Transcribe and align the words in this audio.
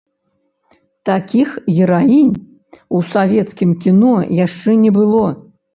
Такіх 1.09 1.49
гераінь 1.75 2.33
ў 2.95 2.97
савецкім 3.13 3.69
кіно 3.87 4.13
яшчэ 4.45 4.69
не 4.85 4.91
было. 4.99 5.25